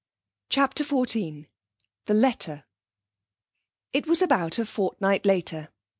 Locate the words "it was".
3.93-4.23